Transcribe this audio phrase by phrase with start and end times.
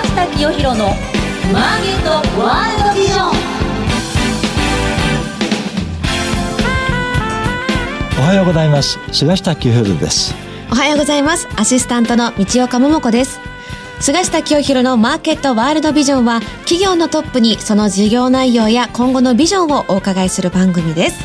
[0.00, 0.86] 下清弘の
[1.52, 2.10] マーケット
[2.40, 3.32] ワールドビジョン。
[8.18, 8.98] おはようございます。
[9.12, 10.34] 菅下清弘です。
[10.70, 11.46] おはようございます。
[11.56, 13.38] アシスタントの道岡桃子です。
[14.00, 21.22] 菅下清弘のマーケットワールドビジョンは企業のトップにその事業内容や今後のビジョンをお伺いする番組です。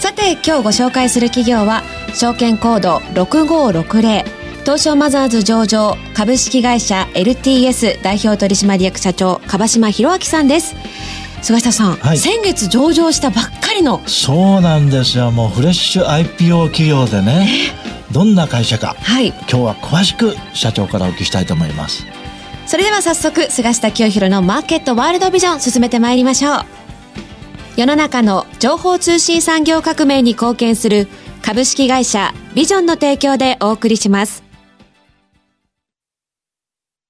[0.00, 1.82] さて今日ご紹介する企業は
[2.12, 10.74] 証券コード6560東証マザーズ上場株式会社 LTS 代表取締役社長樺島博明さんです。
[11.40, 15.30] 菅下さん、はい、先月上場したばっかりのそうなんですよ。
[15.30, 17.48] もうフレッシュ IPO 企業でね
[18.10, 22.04] どんな会社か、はい、今日は詳しく社長からお聞きしたいと思います。
[22.66, 26.60] それでは早速菅下清弘のマーケットワールドビジョン進めてまいりましょう。
[27.76, 31.06] 世の中の情報通信産業革命に貢献する
[31.40, 34.45] 株式会社ビジョンの提供でお送りします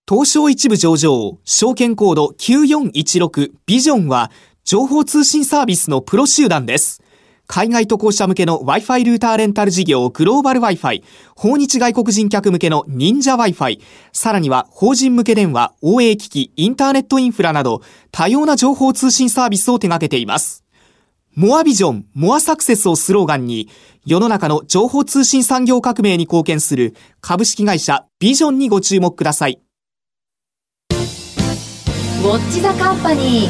[0.09, 4.30] 東証一部上場、証券コード9416ビジョンは、
[4.62, 7.03] 情報通信サービスのプロ集団です。
[7.48, 11.03] 海外渡航者向けの Wi-Fi ルーターレンタル事業グローバル Wi-Fi、
[11.34, 13.80] 訪日外国人客向けの忍者 Wi-Fi、
[14.12, 20.62] さらには法人向け電話、OA 機器、インターネットインフラなど、多様な情報通信サービスを手掛けています。
[21.34, 23.69] モアビジョン、モアサクセスをスローガンに、
[24.05, 29.66] 世の中の情報通信産業革命に貢献する株式会社ビジョンにご注目ください。
[32.27, 33.48] ウォッチザカンパニー。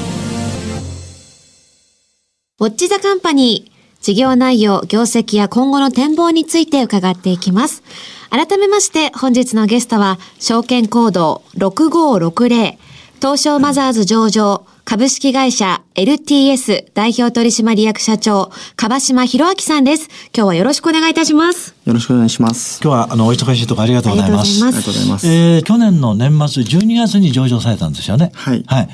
[2.60, 4.02] ウォッチザカンパニー。
[4.02, 7.82] 事業内容、業績や今後の展望について伺っていきます。
[8.28, 12.76] 改めまして本日のゲストは、証券コード6560、
[13.14, 20.10] 東証マザーズ上場、株式会社 LTS 代表取締役社長、樺島博明さんです。
[20.36, 21.74] 今日はよろしくお願いいたします。
[21.86, 22.82] よろしくお願いします。
[22.82, 24.62] 今日はあのお忙しいところありがとうございます。
[24.62, 25.26] ありがとうございます。
[25.26, 28.30] えー、去年の年末12月に上場されたんですよね。
[28.34, 28.62] はい。
[28.66, 28.88] はい。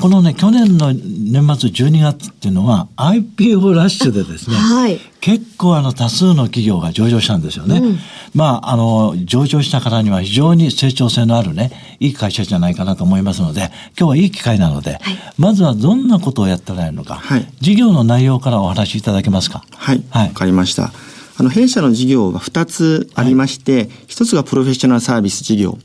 [0.00, 4.98] このね、去年の年末12月っていうのは IPO ラッシュでですね、はい。
[5.20, 7.78] 結構あの多数の企業が上場したんですよね。
[7.78, 7.98] うん、
[8.32, 15.00] まあ、あの、上場した方には非常に成長性のあるね、いい会社じゃないかなと思いますので、今日はいい機会なので、はい、
[15.36, 19.64] まずはどんなことをやってられるのか、はい、事業の内容からお話しいただけますか？
[19.70, 19.96] はい。
[19.96, 20.92] わ、はい、かりました。
[21.38, 25.76] あの、弊社の事業は2つありまして、はい、1つがプロフェッショナルサービス事業。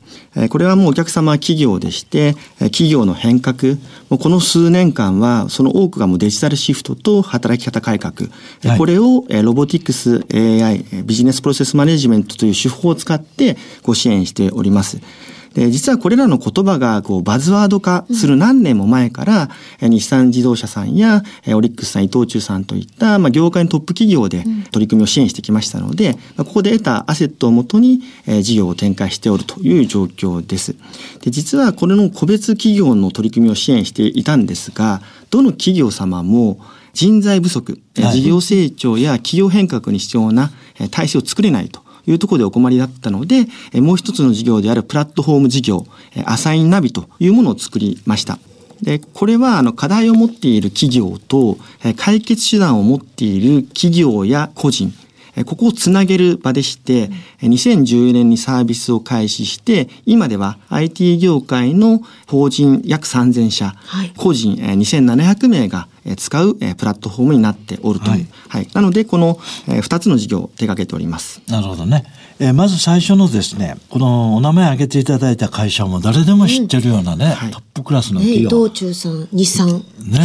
[0.48, 3.74] これはもうお客様企業でして、企業の変革、
[4.08, 8.30] もうこの数年間は、その多くがもうデジタルシフトと働き方改革。
[8.64, 15.00] はい、これをロボティクス AI、ビジネスプロセスマネジメントという手法を使ってご支援しております。
[15.54, 21.22] で、実はこれらの言葉がこうバズワード化する何年も前から、うん、日産自動車さんや
[21.54, 30.74] オリックスさん、伊藤忠さんといった、まあ、業界のトップ企業で取り組みを支援してきましたので、まあ、ここで得たアセットをもとに、えー、事業を展開しておるという状況です。
[31.20, 36.58] で、実はこれの個別企業の取り組みを支援していたんですが、どの企業様も
[36.92, 40.50] 人材不足、はい、事業成長や企業変革に必要な
[40.90, 41.81] 体制を作れないと。
[42.06, 45.86] いうところでお困りだったので、もう一つの事業であるプラットフォーム事業、
[46.24, 48.38] アサインナビというものを作りました。
[48.82, 51.56] で、これはあの課題を持っている企業と
[51.96, 54.92] 解決手段を持っている企業や個人、
[55.46, 57.08] ここをつなげる場でして、
[57.40, 68.10] 2014年にサービスを開始して、今では IT 業界の法人約3000社、はい、個人2700名が使うプラットフォームになっておるという。
[68.10, 71.40] はい、はい、なので、この2つの事業を手掛けております。
[71.48, 72.04] なるほどね。
[72.38, 78.50] えー、まず最初のですね、このお名前挙げていただいた会社も誰でも知ってるようなね、うんはい、トップクラスの企業。
[78.50, 80.18] 道中さん、日産ね、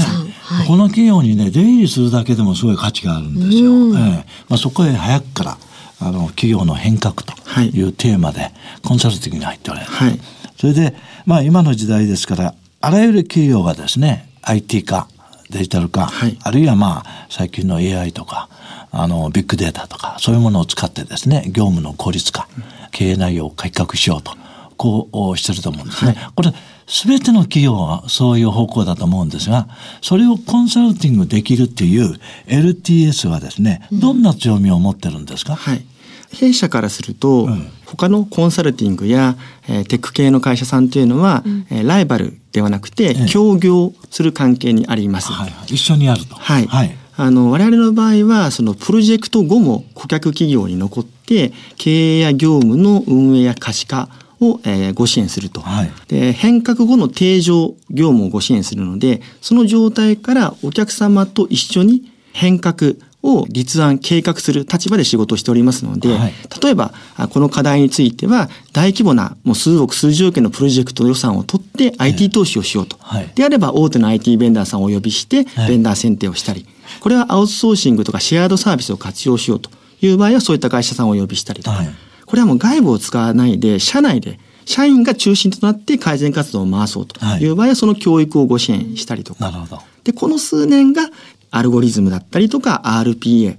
[0.47, 3.71] はい、この企業にね、出入りするだけでもすごい価値があるんですよ。
[3.71, 4.15] うん、えー、
[4.47, 5.57] まあ、そこへ早くから、
[5.99, 7.81] あの、企業の変革とい。
[7.83, 8.51] うテーマで、
[8.83, 9.91] コンサルティングに入っておられる。
[9.91, 10.19] はい、
[10.57, 15.07] それで、まあ今の時代ですから、あらゆる企業がですね、IT 化、
[15.49, 18.49] デジタル化、はい、あるいはまあ最近の AI とか
[18.91, 22.47] あのビッグデータとかそういうものを使ってですね業務の効率化、
[22.91, 24.33] 経営内容を改革しようと
[24.77, 26.13] こうしてると思うんですね。
[26.13, 26.53] はい、これ
[26.87, 29.67] 全ての企業はそういう方向だと思うんですが
[30.01, 32.15] それをコンサルティングできるっていう
[32.47, 35.85] LTS はですねどんな強みを持ってるんですか、はい。
[36.31, 39.35] 弊社からすると、うん、他のコンサルティングや、
[39.67, 45.31] えー、テック系の会社さんというのは、うん、えー、ライバルではなくて、協業する関係にあります。
[45.31, 46.35] はい、一緒にやると。
[46.35, 46.67] はい。
[46.67, 56.33] はい、あの、我々の場合は、そのプロジェクト後も顧客企業に残って、経営や業務の運営や可視化を、えー、ご支援すると、はい、で。
[56.33, 62.93] 変革後の定常業務をご支援するので、その状態からお客様と一緒に変革、
[63.23, 66.93] を立案計画する立場で仕事をしておりますので、はい、例えば
[67.31, 76.65] この課題については大規模なもう数億数十億円のプロジェクト予算を取って IT 投資をしようと、はい、であれば大手の IT ベンダーさんをお呼びしてベンダー選定をしたり、
[77.01, 79.69] これはアウトソーシングとかシェアードサービスを活用しようと
[80.01, 81.83] いう場合はそういった会社さんをお呼びしたりとか、
[82.27, 89.81] これはもう外部を使わないで社内で社員が中心となって改善活動を回そうという場合はその教育をご支援したりとか、なるほど。
[90.03, 91.03] でこの数年が
[91.51, 93.57] アルゴリズムだったりとか RPA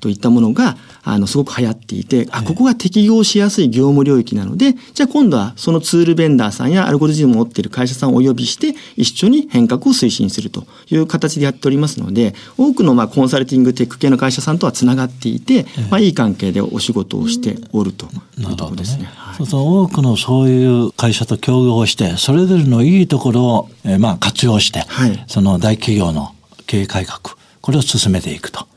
[0.00, 18.06] といったものが、はい、あのすごく流行っていて、はい、あここが適用しやすい業務領域なのでじゃあ今度はそのツールベンダーさんやアルゴリズムを持っている会社さんをお呼びして一緒に変革を推進するという形でやっておりますので多くのまあコンサルティングテック系の会社さんとはつながっていて、まあ、いい関係でお仕事をしておると
[18.38, 19.00] いうところですね。
[19.00, 19.08] ね。
[19.16, 26.34] はい、そうそう多くのそういう会社と協業してそれぞれのいいところを、えー、まあ活用して、はい、その大企業の
[26.70, 28.68] 経営改革これを進めていくと。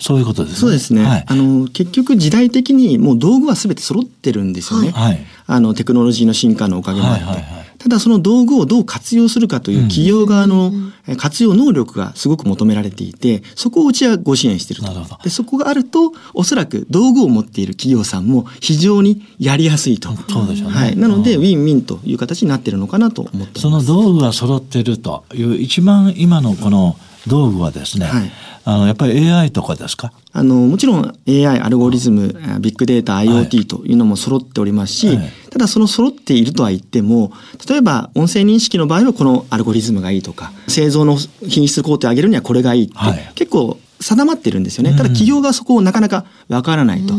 [0.00, 0.58] そういうことですね。
[0.58, 1.04] そうですね。
[1.04, 4.90] はい、あの結局時代的にもう道具はすべて揃ってるんですよね。
[4.90, 7.24] はい、あのテクノロジーの進化のおかげもあって。
[7.24, 10.72] はいはいはい、ただその道具をどう活用するかという企業側の
[11.16, 15.18] 活用能力がすごく求められていて、そこをうちはご支援していると。
[15.22, 20.10] でそこがあるとおそらく道具を持っている企業さんも非常にやりやすいと。
[20.28, 20.74] そうでしょうね。
[20.74, 20.96] はい。
[20.96, 23.60] なので、ウィンウィンという形になっているのかなと思ってます。
[23.60, 28.30] その道具が揃っているという一番今のこの、うん道具はですね、はい、
[28.64, 30.12] あのやっぱり AI とかですか？
[30.32, 37.32] あのもちろん AI アルゴリズムビッグデータ IoT というのも揃っておりますし、はい、ただその揃っているとは言っても
[37.68, 44.90] 例えば音声認識の場合はこのアルゴリズムがいいとか製造の品質工程を上げるにはこれがいいって、はい、結構定まってるんですよね。
[44.90, 47.14] ただ企業がそこをなかなかわからないと。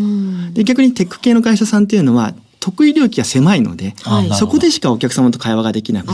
[0.54, 3.94] で逆にテック系の会社さんっていうのは得意領域が狭いので、
[4.40, 6.14] そこでしかお客様と会話ができなくて、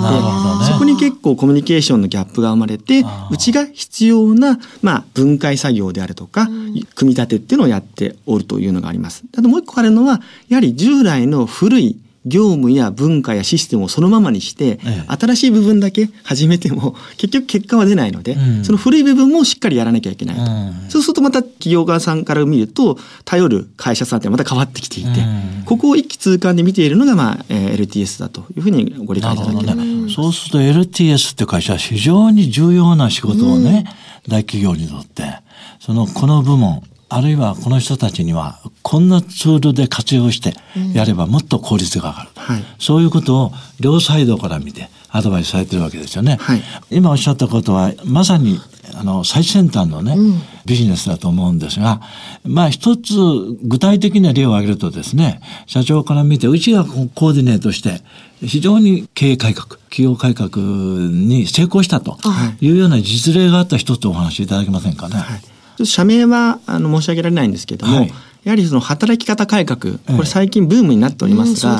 [0.70, 6.48] そこに結構コミュニケーションのギャップが生まれて、うちが必要な、まあ、分解作業であるとか、
[6.96, 9.24] 組み立てっていうのをやっておるというのがあります。
[9.38, 33.86] あともう一個あるのは、やはり従来の古い業務や文化やシステムをそのままにして、ええ、新しい部分だけ始めても 結局結果は出ないので、うん、その古い部分もしっかりやらなきゃいけないと、うん、そうするとまた企業側さんから見ると頼る会社さんってまた変わってきていて、うん、ここを一気通貫で見ているのが、まあえー、LTS だというふうにご理解いただければ、ね、そうすると LTS って会社は非常に重要な仕事をね、
[34.28, 35.42] 大企業にとって。
[35.80, 36.84] そのこの部門
[37.14, 40.54] あるいはこの人たちにはこんなツールで活用して
[40.94, 46.38] やればもっと効率が上がる、はい、そういうことを両サイドから見てアドバイスされてるわけですよね。
[46.40, 48.62] はい、今おっしゃったことはまさに
[48.96, 52.00] あの最先端のね、うん、ビジネスだと思うんですが
[52.46, 53.14] まあ一つ
[53.62, 58.02] 具体的な例を挙げるとですね社長から見てうちがコーディネートして
[58.42, 62.18] 非常に経営改革企業改革に成功したと
[62.62, 65.16] いうような実例があった一つお話しいただけませんかね。
[65.16, 65.51] はい
[65.84, 68.14] 社名はあの申し上げられないんですけども、はい、
[68.44, 71.80] やはりその働き方改革、これ最近ブームになっておりますが、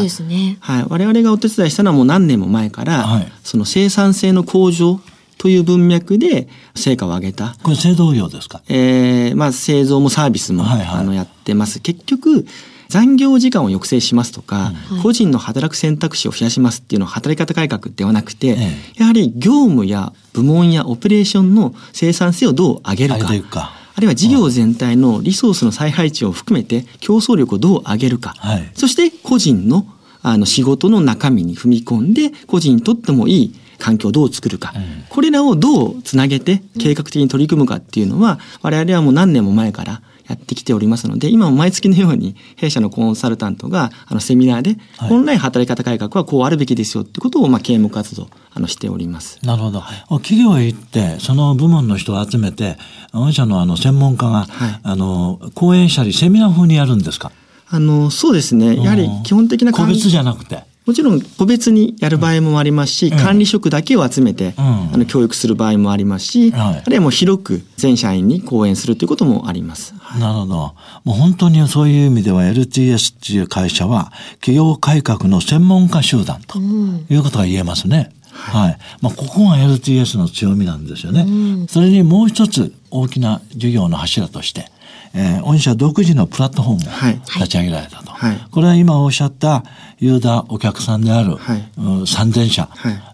[0.90, 5.00] 我々がお手伝いしたのはもう何年も前から、はい、その生産性の向上
[5.38, 7.56] という文脈で成果を上げた。
[7.64, 8.62] これ製造業ですか？
[8.70, 11.80] ええー、まあ製造もサービスも、はいはい、あのやってます。
[11.80, 12.46] 結局、
[12.90, 18.56] 残業時間を抑制しますとか、うん、個人の働く選択肢を増やしますっていうのは働き方改革ではなくて、え
[18.98, 23.74] え、やはり業務や部門やオペレーションの生産性をどう上げるか。
[24.02, 29.86] あるいは事業全体のリソースの再配置を含めて競争力をどう上げるか、はい、そして個人の
[30.24, 49.40] あの仕事の中身に踏み込んで個人にとってもいい環境をどう作るか、うん、これらをどうつなげて計画的に取り組むかっていうのは我々はもう何年も前からやってきておりますので今も毎月のように弊社のコンサルタントがあのセミナーで、本来働き方改革はこうあるべきですよってことをまあ啓蒙活動あのしております。
[49.46, 49.82] なるほど。
[50.20, 52.78] 企業へ行ってその部門の人を集めて
[53.14, 57.32] 御社のあの専門家が、はい、あの講演したりセミナー風にやるんですか？
[57.70, 58.76] あのそうですね。
[58.76, 60.70] やはり基本的な個別じゃなくて。
[60.92, 69.94] もちろん個別にやる場合もありますし、うん、管理職だけを集めて、うん、あの教育する場合もありますし、はい、あるいはもう広く全社員に講演するということもあります。
[70.20, 70.56] なるほど。
[70.56, 78.12] もう本当にそういう意味では LTS っていう会社は企業改革の専門家集団ということが言えますね。
[78.34, 81.26] はい、まあ、ここが LTS の強みなんですよね。
[81.70, 84.66] それにもう一つ大きな事業の柱として、
[85.14, 88.11] えー、御社独自のプラットフォームを立ち上げられたと、はい、
[88.52, 89.64] これは今おっしゃった
[90.00, 93.11] ユーザーお客さんである、はい、3000社、はい、あ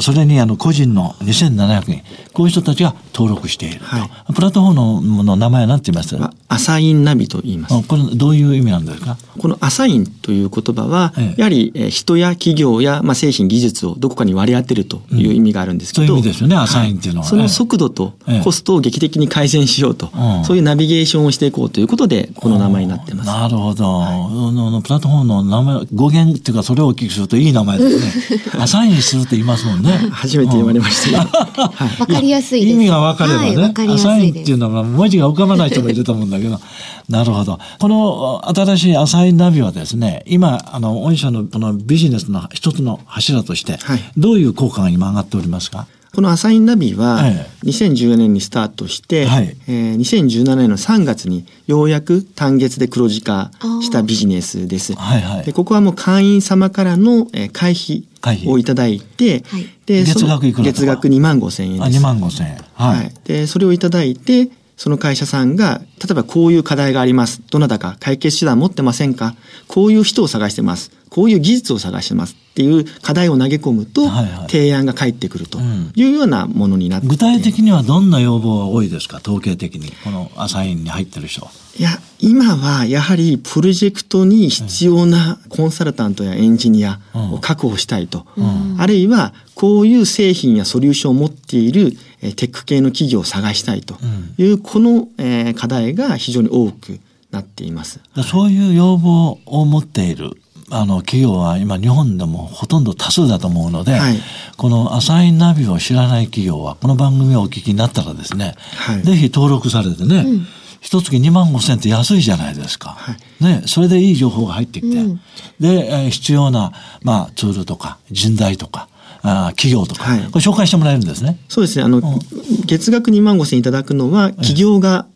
[0.00, 3.86] それにあの個人の2700人、こういう人たちが登録していると。
[3.86, 6.16] はい、プラットフォームの名前は何て言います？
[6.16, 7.82] かアサインナビと言います。
[7.88, 9.16] これどういう意味なんですか？
[9.40, 17.26] このアサインという言葉は、ええ、やはり人や企業や、まあ、製品技術をどこかに割り当てるという意味があるんですけど、うん、そういう意味ですよね、アサインっていうのは。
[17.26, 23.26] その速度とコストを劇的に改善しようと、え、そういうナビゲーションをしていこうということで、この名前になってます。
[23.26, 28.42] なるほど、はい、プラットフォームの名前、語源っていうか、それをお聞きするといい名前ですね。
[28.62, 29.90] アサインするってますもんね。
[30.12, 36.60] 初めて言われました わ、かりやすい意味が分かればね、はい、アサインっていうのは文字が浮かばない人もいると思うんだけど、
[37.08, 37.58] なるほど。
[37.78, 43.78] この新しいアサインナビはですね、今、あの、御社のこのビジネスの一つの柱として、
[44.16, 47.20] どういう効果が今上がっておりますか、このアサインナビは
[47.62, 53.50] 2014年にスタートして、はい、えー、2017年の3月にようやく単月で黒字化
[53.82, 54.94] したビジネスです。
[54.94, 58.04] はいはい、でここはもう会員様からの会費
[58.46, 61.98] をいただいて、はい、で月額いくら月額2万5千円です。
[61.98, 67.42] あ2万5千円、はい、はい、でそれをいただいてその会社さんが例えばこういう課題があります。
[67.50, 69.34] どなたか解決手段持ってませんか？
[69.68, 74.06] こういう人を探してますこういう技術を探してますっていう課題を投げ込むと、
[74.48, 75.58] 提案が返ってくると
[75.94, 79.20] いうようなものになって、具体的にはどんな要望が多いですか？
[79.22, 79.92] 統計的に。
[80.04, 81.48] このアサインに入ってる人。
[81.78, 93.96] いや今はやはりプロジェクトに必要なコンサルタントやエンジニアを確保したいと、うん、あるいはこういう製品やソリューションを持っているテック系の企業を探したいと
[94.38, 95.08] いう、この
[95.54, 98.00] 課題が非常に多くなっています。
[98.30, 104.18] そういう要望を持っているあの企業は今日本でもほとんど多数だと思うので、はい、
[104.56, 110.46] このアサインナビを知らない企業はこの番組をお聞きになったらですね、はい、ぜひ登録されてね、うん、
[110.80, 115.20] 一月2万5千って安いじゃないですか、はい、ね、それでいい情報が入ってきて、うん、
[115.60, 118.88] で、えー、必要な、まあ、ツールとか人材とか
[119.22, 121.38] あ企業とか、はい、これ紹介してもらえるんですね。
[121.48, 121.84] そうですね。
[121.84, 122.18] あの、うん、
[122.66, 125.06] 月額2万5千いただくのは、企業が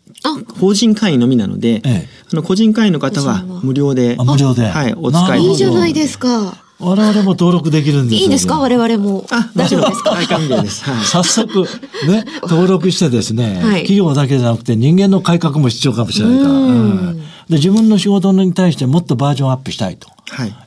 [0.58, 6.58] 法人会員のみなので、ええ、あの個人会員の方は無料で、無料で、はい、お使いいいじゃないですか。
[6.80, 8.58] 我々も登録できるんですいいですか？
[8.58, 9.26] 我々も。
[9.30, 10.10] あ、大丈夫ですか？
[10.12, 10.82] 大歓迎です。
[10.84, 11.62] はい、早速、
[12.08, 16.50] ね、 登録してですね、はい、企業だけじゃなくて人間の改革も必要かもしれないから。
[16.50, 17.22] うん。
[17.50, 20.08] で、自分の仕事に対してもっとバージョンアップしたいと。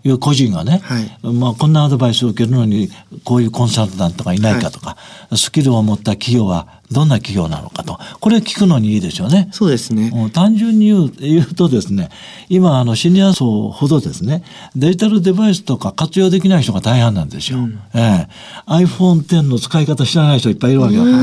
[0.04, 0.10] い。
[0.10, 2.90] う個人がね、はい、まあ、こんなアドバイスを受けるのに
[3.24, 4.98] こういうコンサルタントがいないかとか、はい、
[5.36, 9.50] スキルを持った企業はどんな企業なのかとこれ聞くのにいいですよね。
[9.52, 12.10] そうですね単純に言う言うとですね
[12.50, 14.44] 今あのシニア層ほどですね
[14.76, 17.60] デジタルデバイスとか活用できない人が大半なんですよ。
[17.60, 21.18] うん、ええ、iPhone10 の使い方知らない人いっぱいいるわけだから。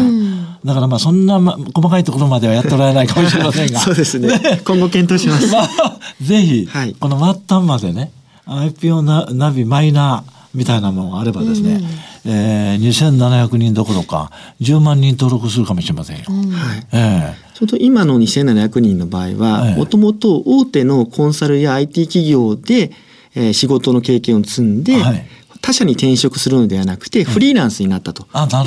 [0.64, 3.80] だからまあそんな、ま、細かいところまではやっておられないかもしれませんが。
[3.80, 4.28] そうですね。
[4.38, 5.46] ね今後検討します。
[5.52, 8.10] まあ、ぜひ、はい、この末端までね、
[8.46, 11.80] IPO ナナビマイナーみたいなものがあればですね、
[12.26, 16.24] うん、えー、2700人どころか10万人登録するかもしれませんよ。
[16.28, 16.86] うん、はい。
[16.92, 22.90] えーちょうど今の2700人の場合は、もともと大手のコンサルや IT 企業で、
[23.34, 25.26] えー、仕事の経験を積んで、はい、
[25.70, 28.26] 他社に転職するのではなくてフリーランスになったと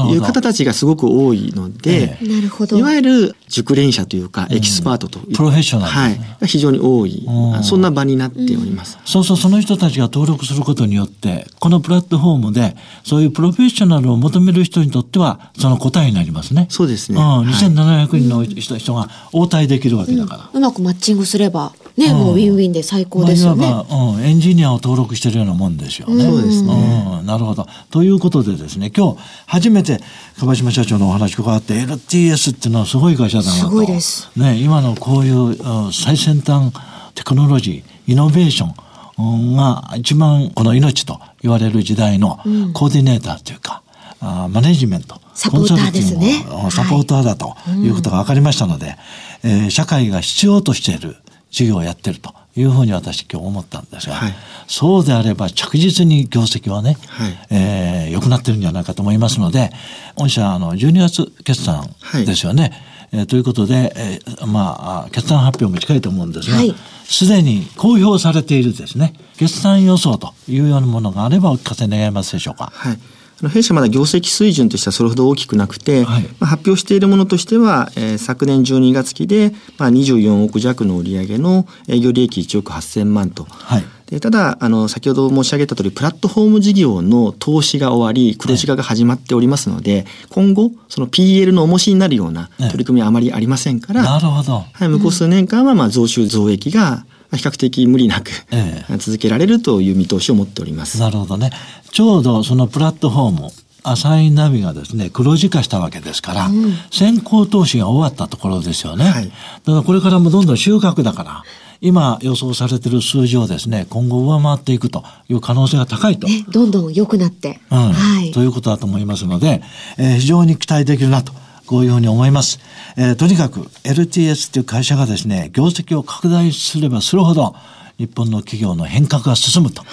[0.10, 2.78] いう方たちがすごく多いので、なるほど。
[2.78, 7.28] いわゆる熟練者というかエキスパートという、プロフェッショナル、はい、が非常に多い、
[7.64, 16.68] そんな場になっております、そうそうその人たちが登録することによってこのプラットフォームでそういうプロフェッショナルを求める人にとってはその答えになりますね。
[16.70, 26.24] そうですね、うん、2700人の人,、が応対できるわけだから、うまくマッチングすればね、もうウィンウィンで最高ですよね、まあ、うん、エンジニアを登録してるようなもんですよね。
[26.24, 26.74] そうですね、
[27.20, 27.68] うん、なるほど。
[27.92, 30.00] ということでですね今日初めて
[30.40, 33.58] 樺島社長のお話伺って LTS っていうのはすごい会社だなと。
[33.58, 35.56] すごいです、ね、今のこういう
[35.94, 36.74] 最先端
[37.14, 42.38] テクノロジーイノベーションが一番この命と言われる時代の
[42.74, 43.84] コーディネーターというか、
[44.20, 46.44] うん、マネジメントサポーターですね。
[46.72, 48.98] サポーターだということが分かりましたので、はい
[49.44, 51.18] うん、えー、社会が必要としている
[51.54, 54.34] 事業をやってるというふうに私今日思ったんですが、はい、
[54.68, 59.70] そうであれば着実に業績はね、はい、えー、良くなってるんじゃないかと思いますので
[60.16, 61.88] 御社あの12月決算
[62.26, 62.64] ですよね。
[63.12, 66.58] はい、えー、ということで、えー、まあ決算発表も近いと思うんですが、
[67.06, 72.72] す、で、に公表されているですね決算予想というようなものがあればお聞かせ願えますでしょうか。
[72.74, 73.13] はい
[73.50, 83.44] 弊社まだ業績水準としてはそれほど大きくなくて、はい、まあ、発表しているものとしては、えー、昨年12月期で、まあ、24億弱の売上の営業利益1億8000万と。
[83.46, 83.84] はい。
[84.14, 101.00] でただあの先ほど申し上げた通りプラットフォーム事業の投資が終わり黒字化が始まっておりますので、今後その PL の重しになるような取り組みはあまりありませんから、なるほど、はい、向こう数年間はまあ増収増益が比較的無理なく、ええ、続けられるという見通しを持っております。
[101.00, 101.50] なるほどね。
[101.94, 103.50] ちょうどそのプラットフォーム
[103.84, 109.36] アサインナビがですね黒字化したわけですから、うん、先行投資が終わったところですよね、はい、だか
[109.66, 111.44] らこれからもどんどん収穫だから
[111.82, 117.78] 今予想されている数字をですね今後上回っていくという可能性が高いと、ね、どんどん良くなって、うん。
[117.92, 119.62] はい、ということだと思いますので、
[120.00, 121.34] えー、非常に期待できるなと
[121.68, 122.60] こういうふうに思います。
[122.98, 127.54] えー、とにかく LTS という会社がですね業績を拡大すればするほど
[127.98, 129.84] 日本の企業の変革が進むと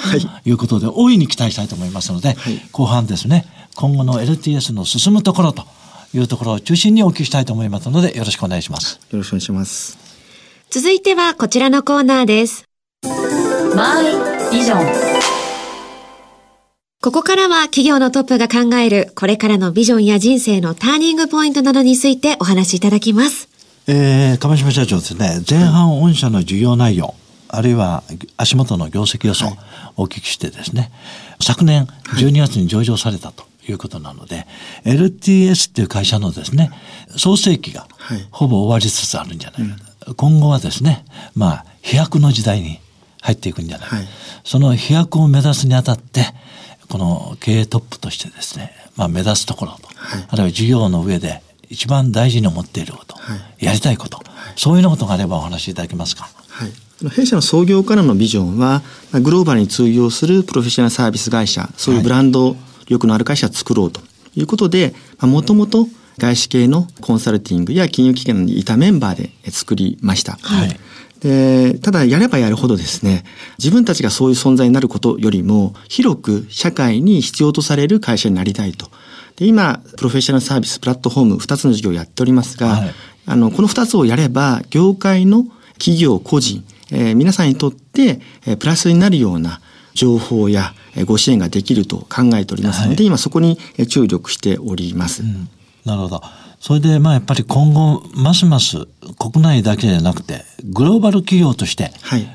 [0.45, 5.65] いうことで、大いに期待したいと思いますので、はい、後半ですね今後の LTS の進むところと
[6.15, 9.01] いうところを中心にお聞きしたいと思いますのでよろしくお願いします。
[9.11, 9.99] よろしくお願いします。
[10.71, 12.65] 続いてはこちらのコーナーです。
[13.75, 14.81] マイビジョ
[15.17, 15.21] ン。
[17.03, 23.49] ここからは企業のトップが考えるこれからのビジョンや人生のターニングポイントなどについてお話しいただきます。
[23.87, 27.15] えー、亀島社長ですね、前半御社の事業内容、
[27.53, 28.03] あるいは
[28.37, 29.49] 足元の業績予想
[29.97, 30.91] をお聞きしてですね、
[31.41, 34.47] 昨年12月に上場されたということなので、
[34.85, 36.71] はい、LTS っていう会社のですね、
[37.17, 37.89] 創世期が
[38.31, 39.77] ほぼ終わりつつあるんじゃないか
[40.07, 40.15] と。
[40.15, 41.05] 今後はですね、
[41.35, 42.81] まあ、飛躍の時代に
[43.21, 44.07] 入っていくんじゃないか、はい、
[44.45, 46.25] その飛躍を目指すにあたって、
[46.89, 54.21] この経営トップとしてですね、まあ、目指すところと、はい、あるいは事業の上で一番大事に思っていること、はい、やりたいこと、
[54.57, 56.29] そういうようなことがあればお話しいただけますか？
[56.49, 56.71] はい、
[57.09, 58.83] 弊社の創業からのビジョンは、
[59.23, 64.01] グローバルに通用するプロフェッショナルサービス会社、そういうブランド力のある会社を作ろうと
[64.37, 65.89] いうことで、もともと
[66.21, 70.39] 外資系のコンサルティングや金融機関にいたメンバーで作りました。
[70.43, 70.79] はい、
[71.21, 73.25] でただやればやるほどですね
[73.59, 78.91] 自分たちがそういう存在になることよりも広く社会に必要とされる会社になりたいと。
[79.37, 82.95] で今プロフェッショナルサービスプラットフォーム2つの事業をやっておりますが、はい、
[83.27, 86.63] あのこの2つをやれば業界の企業個人、
[86.93, 89.61] えー、皆さんにとって、えー、プラスになるような
[89.95, 90.75] 情報や
[91.07, 95.23] ご支援ができると考えておりますので、はい、今そこに注力しております。
[95.23, 95.49] うん
[95.85, 96.23] なるほど。
[96.61, 98.87] それでまあやっぱり今後ますます
[99.19, 101.91] 国内だけじゃなくてグローバル企業として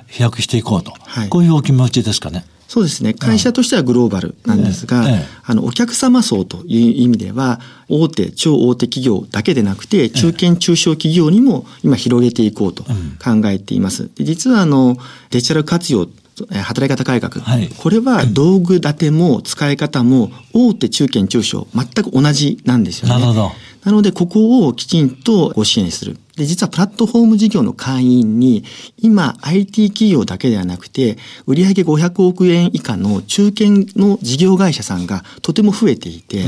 [0.08, 2.44] 飛躍していこうと、はい、こういうお気持ちですかね。
[2.68, 3.14] そうですね。
[3.14, 14.10] 会社としてはグローバルなんですが、ええあの、お客様層という意味では、大手、超大手企業だけでなくて、中堅中小企業にも今広げていこうと考えています。
[14.16, 14.98] で実は、あの、
[15.30, 16.08] デジタル活用
[16.52, 23.14] 働き方改革、はい、これは道具立ても使い方も大手中堅中小全く同じなんですよね。
[23.14, 23.52] なるほど
[23.86, 26.18] なのでここをきちんとご支援する。
[26.36, 28.64] で、実はプラットフォーム事業の会員に、
[28.98, 31.18] 今 IT 企業だけではなくて、
[31.48, 36.46] 売上500億円以下の中堅の事業会社さんがとても増えていて、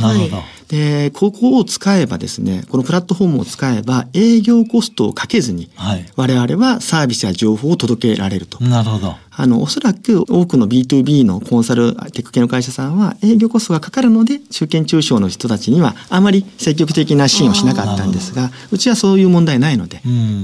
[0.67, 8.63] で、ここを使えばですね、このプラットフォームを使えば営業コストをかけずに、はい、我々はサービスや情報を届けられると。
[8.63, 9.15] なるほど。
[9.39, 20.01] あの、おそらく多くの B2B のコンサルテック系の会社さんは営業コストがかかるので、中堅中小の人たちにはあまり積極的な支援をしなかったんですが、うちはそういう問題ないので、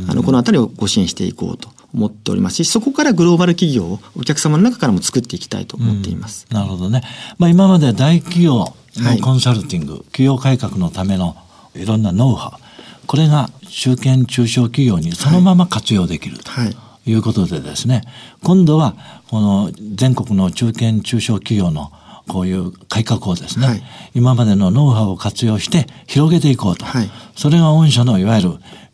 [0.09, 2.63] あの、このあたりをご支援していこうと思っております。
[2.63, 6.47] し、そこからグローバル企業をお客様の中からも作っていきたいと思っています。
[6.51, 7.03] なるほどね。
[7.37, 11.35] まあ今まで大企業のコンサルティング、はい、企業改革のための
[11.75, 16.51] いろんなノウハウ、これが中堅中小企業にそのまま活用できると。
[16.51, 16.75] はい。
[17.05, 17.13] い。
[17.13, 18.01] うことでですね、
[18.43, 18.95] 今度は
[19.29, 21.91] この全国の中堅中小企業の
[22.27, 23.83] こういう改革をですね、はい、
[24.15, 28.49] 今までのノウハウを活用して広げていこうと、はい、それが御社のいわゆる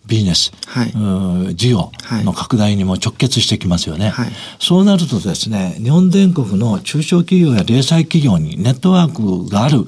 [0.09, 1.91] ビジネス、はい、事業
[2.25, 9.85] の拡大にも直結してきますよね、はい、そうなるとですね日本全国の中小企業や零細企業にネットワークがある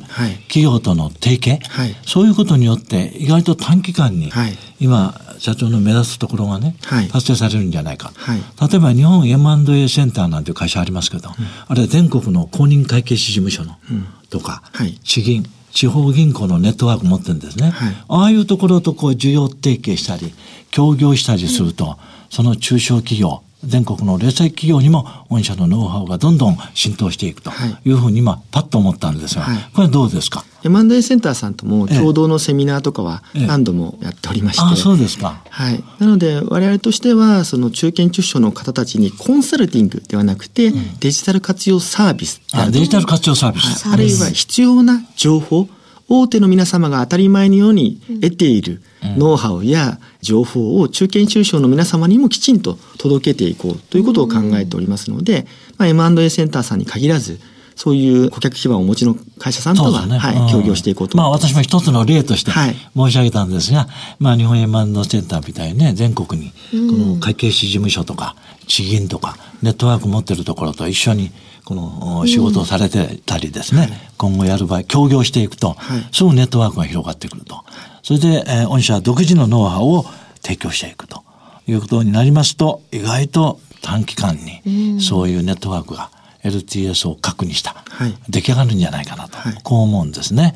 [0.47, 4.31] 企業との提携、はい、そういうことによって意外と短期間に
[4.79, 6.75] 今社長の目指すところがね、
[7.11, 8.13] 達成されるんじゃないか、
[8.61, 11.35] 例えば日本 M&A センターなんていう会社ありますけど、うん、
[11.67, 14.61] あれは全国の公認会計士事務所の、うん、とか、
[15.03, 20.33] 地銀地方銀行のネットワーク持ってるんですね、はい、ああいうところとこう需要提携したり
[20.69, 21.95] 協業したりすると、うん、
[22.29, 27.51] その中小企業全国の零細企業にも御社のノウハウがどんどん浸透していくと
[27.85, 27.91] い。
[27.91, 43.89] うふうに今パッと思ったんですが、はい、これはどうですか？M&A センターさんとも共同のセミナーとかは何度もやっておりまして、ええ、あそうですか、はい、なので我々としてはその中堅中小の方たちにコンサルティングではなくて、うん、デジタル活用サービスあデジタル活用サービス。
[43.89, 45.67] あるいは必要な情報
[46.13, 48.81] 大手の皆様が当たり前のように得ている
[49.17, 55.47] ノウハウや情報を中堅中小の皆様にもきちんと届けていこうということを考えておりますので、
[55.77, 57.39] まあ、M&A センターさんに限らず
[57.75, 61.17] そういう顧客基盤をお持ちの会社さんとは、ね、はい、協業していこうと。
[61.17, 63.87] まあ私も一つの例として申し上げたんですが、
[64.19, 68.35] まあ日本円マンドセンターみたいにね、全国に、この会計士事務所とか、
[68.67, 71.31] 地銀とか、ネットワーク持ってるところと一緒に、
[71.65, 73.89] この仕事をされてたりですね、うん。
[73.89, 77.63] はい、今後やる場合、協業していくと、はい、すぐネットワークが広がってくると。
[78.03, 80.05] それで、えー、御社独自のノウハウを
[80.41, 81.23] 提供していくと
[81.67, 86.09] いうことになりますと、意外と短期間にそういうネットワークが
[86.43, 90.55] LTS を核にした、はい、出来上がるんじゃないかなと、はい、こう思うんですね。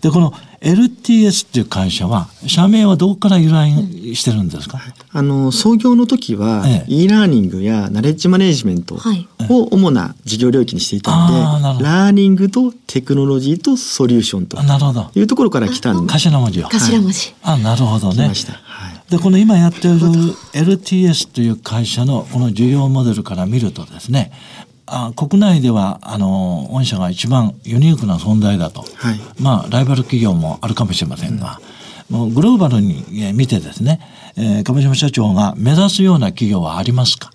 [0.00, 4.80] で、この LTS っていう会社は、社名はどこから由来してるんですか、
[5.12, 9.00] あの、創業の時は、ええ、e ラーニングやナレッジマネジメントを
[9.70, 14.58] 主な事業領域にしていたので、ラーニングとテクノロジーとソリューションと
[15.14, 16.12] いうところから来たんで。
[16.12, 16.68] 頭文字を。
[16.68, 17.34] 頭文字。
[17.42, 18.32] あ、なるほどね。
[19.10, 19.98] で、この今やっている
[20.52, 24.32] LTS という会社のこの事業モデルから見るとですね、
[24.86, 31.60] あ国内ではあの御社が一番ユニークな存在だと、はい、まあライバル企業もあるかもしれませんが、
[32.10, 34.00] うん、もうグローバルに見てですね、
[34.36, 37.30] えー、株島社長が目指すような企業はありますか？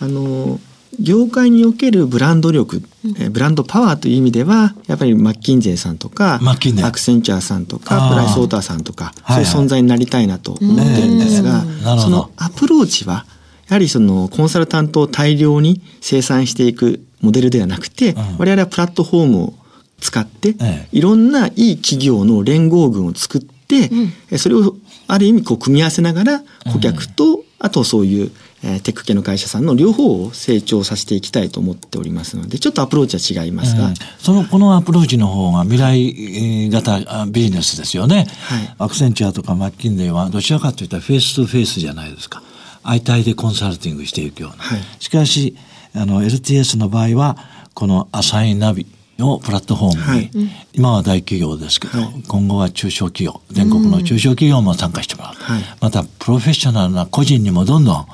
[0.00, 0.58] あの
[1.00, 6.56] 業界におけるブランド力、うん、ブランドパワーという意味ではやっぱりマッキンゼーさんとかア
[6.92, 11.64] クセンチャーさんとかプライスウォーターさんとかそういう存在になりたいなと思ってるんですが、
[11.98, 13.26] そのアプローチは
[13.68, 19.54] やはりそのコンサルタントを大量に生産していくモデルではなくて、うん、我々はプラットフォームを
[20.00, 23.88] 使って、ええ、いろんないい企業の連合群を作って、
[24.30, 24.74] うん、それを
[25.06, 28.30] ある意味こう組み合わせながら顧客と、うん、あとそういう、
[28.62, 42.42] えー、テック系の会社さんの両方を成長させていきたいと思っておりますのでちょっとアプローチは違いますが、うん、そのこのアプローチの方が未来型ビジネスですよね、はい、アクセンチャーとかマッキンゼーはどちらかといったら face to face じゃないですか。
[42.84, 44.62] 相対でコンサルティングしていくような。
[44.62, 45.56] はい、しかし、
[45.94, 47.36] あの、LTS の場合は、
[47.74, 48.86] このアサインナビ
[49.18, 50.30] のプラットフォームに、はい、
[50.74, 55.34] 今は大企業ですけど、はい、今後は中小企業、全国の中小企業も参加してもらう。
[55.34, 58.06] はい、また、プロフェッショナルな個人にもどんどん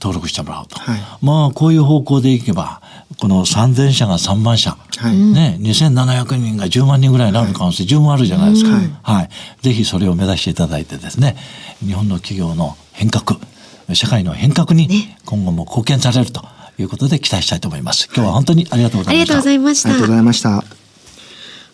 [0.00, 0.78] 登録してもらうと。
[1.20, 2.82] まあ、こういう方向でいけば、
[3.18, 4.76] この3000社が3万社、
[5.34, 8.70] ね、2700人が10万人ぐらいになる可能性十分あるじゃないですか。
[9.02, 9.28] はい。
[9.62, 11.36] ぜひそれを目指していただいてですね、
[11.84, 13.38] 日本の企業の変革、
[13.94, 14.88] 社会の変革に
[15.24, 16.42] 今後も貢献されると
[16.78, 18.06] いうことで期待したいと思います。
[18.14, 19.14] 今日は本当にありがとうございました。
[19.14, 19.88] ありがとうございました。
[19.88, 20.64] ありがとうございました。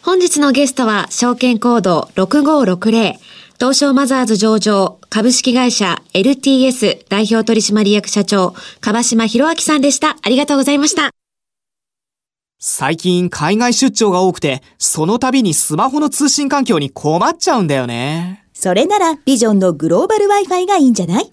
[0.02, 3.14] 本日のゲストは証券コード6560
[3.60, 10.16] 東証マザーズ上場株式会社 LTS 代表取締役社長、川島博明さんでした。
[10.22, 11.10] ありがとうございました。
[12.60, 18.44] 最近海外出張が多くて、その度にスマホの通信環境に困っちゃうんだよね。
[18.52, 21.32] それならビジョンのグローバル Wi-Fi がいいんじゃない？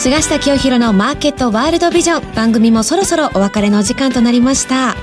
[0.00, 2.34] 菅下清弘のマーケットワールドビジョン。
[2.34, 4.96] 番組もそろそろお別れの時間となりました。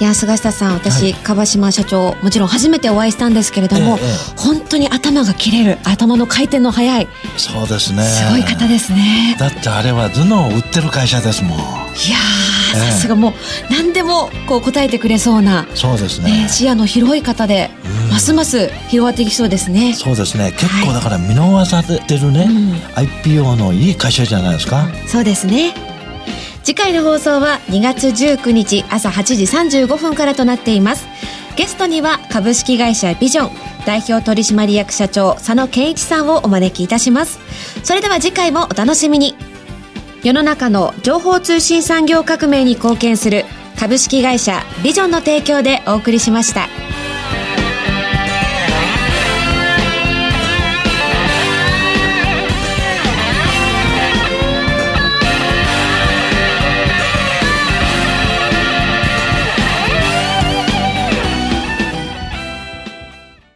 [0.00, 4.06] いや菅下さん私、はい、川島社長もちろん初めてお会いしたんですけれども、ええ、
[4.38, 8.02] 本当に頭が切れる頭の回転の速いそうですね。
[8.02, 9.36] すごい方ですね。
[9.38, 11.58] だってあれは頭脳を売ってる会社ですもん。
[11.58, 12.16] いや
[12.72, 13.32] さすがもう
[13.70, 17.68] 何でもこう答えてくれそうなそうですね、視野の広い方で、
[18.20, 19.94] ますます広がっていきそうですね。
[19.94, 20.52] そうですね。
[20.52, 22.46] 結構だから見逃されてるね、
[22.94, 24.88] はい、IPO のいい会社じゃないですか。
[25.06, 25.72] そうですね。
[26.62, 29.22] 次回の放送は2月19日朝8
[29.70, 31.06] 時35分からとなっています。
[31.56, 33.50] ゲストには株式会社ビジョン
[33.86, 37.38] 代表取締役社長佐野健一さんをお招きいたします。
[37.82, 39.34] それでは次回もお楽しみに。
[40.22, 43.46] 世の中の情報通信産業革命に貢献する
[43.78, 46.68] 株式会社ビジョンの提供でお送りしました。